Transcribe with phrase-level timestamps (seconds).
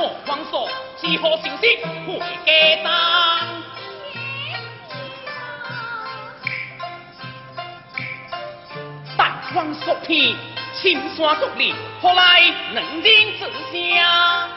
[0.00, 1.76] 我黄素只好小心
[2.06, 2.88] 回家当。
[9.16, 10.36] 但黄素偏
[10.80, 12.40] 青山独立，何来
[12.74, 13.08] 人之
[13.72, 14.48] 乡？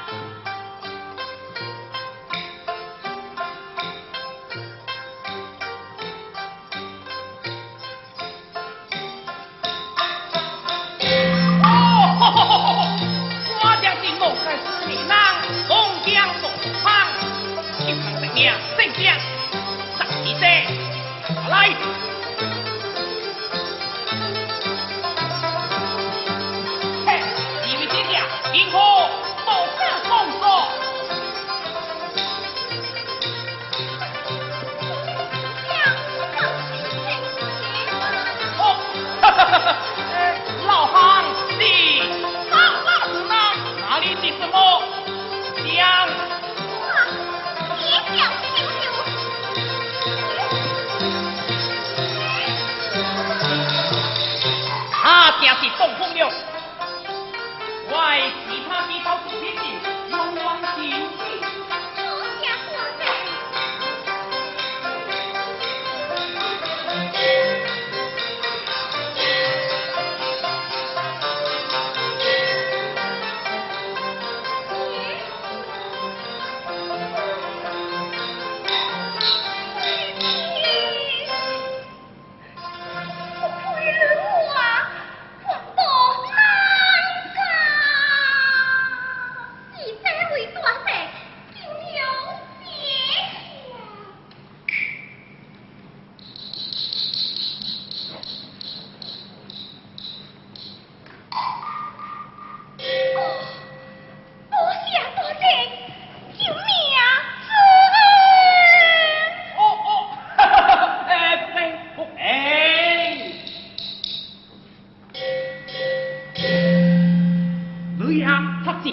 [11.64, 12.61] 哦，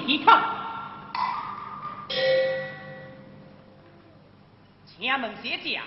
[0.09, 0.43] 提看。
[4.87, 5.79] 请问先姐，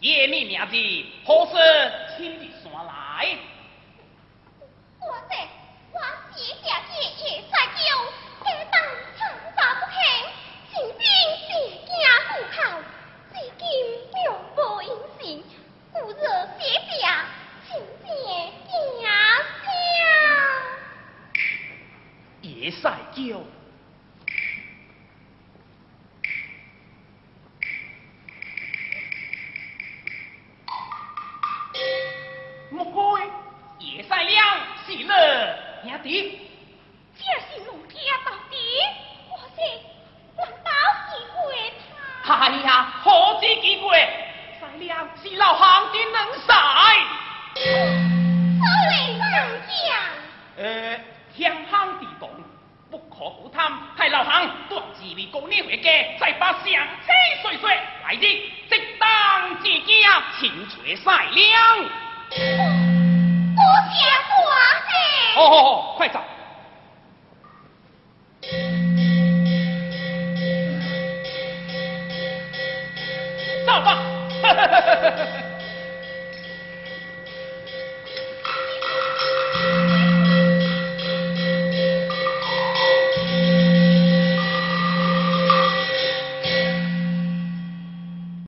[0.00, 0.76] 夜明名字
[1.24, 1.56] 何是？
[22.58, 23.40] 别撒娇。
[60.40, 61.82] 请爵赛量，
[62.30, 63.98] 不不见
[65.34, 66.20] 光，哦，快走。